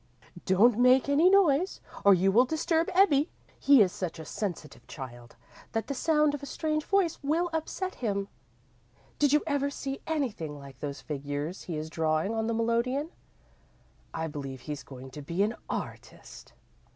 "Don't 0.47 0.79
make 0.79 1.07
any 1.07 1.29
noise, 1.29 1.79
or 2.03 2.15
you 2.15 2.31
will 2.31 2.43
disturb 2.45 2.89
Ebbie. 2.95 3.29
He 3.59 3.83
is 3.83 3.91
such 3.91 4.17
a 4.17 4.25
sensitive 4.25 4.87
child 4.87 5.35
that 5.73 5.85
the 5.85 5.93
sound 5.93 6.33
of 6.33 6.41
a 6.41 6.47
strange 6.47 6.83
voice 6.85 7.19
will 7.21 7.51
upset 7.53 7.93
him. 8.01 8.27
Did 9.19 9.31
you 9.31 9.43
ever 9.45 9.69
see 9.69 10.01
anything 10.07 10.57
like 10.57 10.79
those 10.79 11.01
figures 11.01 11.65
he 11.65 11.77
is 11.77 11.87
drawing 11.87 12.33
on 12.33 12.47
the 12.47 12.55
melodeon? 12.55 13.11
I 14.11 14.25
believe 14.25 14.61
he's 14.61 14.81
going 14.81 15.11
to 15.11 15.21
be 15.21 15.43
an 15.43 15.53
artist!" 15.69 16.53